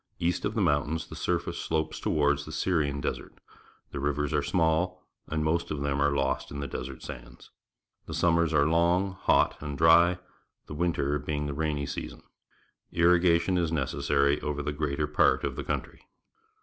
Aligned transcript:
East 0.17 0.45
of 0.45 0.55
the 0.55 0.61
mountains 0.63 1.05
the 1.09 1.15
surface 1.15 1.59
slopes 1.59 1.99
toward 1.99 2.39
the 2.39 2.51
Syrian 2.51 3.01
Desert. 3.01 3.35
The 3.91 3.99
rivers 3.99 4.33
are 4.33 4.41
small, 4.41 5.03
and 5.27 5.43
most 5.43 5.69
of 5.69 5.81
them 5.81 6.01
are 6.01 6.09
lost 6.15 6.49
in 6.49 6.59
the 6.59 6.65
des 6.67 6.89
ert 6.89 7.03
sands. 7.03 7.51
The 8.07 8.15
summers 8.15 8.51
are 8.51 8.67
long, 8.67 9.11
hot, 9.13 9.61
and 9.61 9.77
dry, 9.77 10.17
the 10.65 10.73
winter 10.73 11.19
being 11.19 11.45
the 11.45 11.53
rainy 11.53 11.85
season. 11.85 12.23
Ir 12.91 13.09
rigation 13.15 13.59
is 13.59 13.71
necessary 13.71 14.41
over 14.41 14.63
the 14.63 14.73
greater 14.73 15.05
part 15.05 15.43
of 15.43 15.55
the 15.55 15.63
country. 15.63 16.01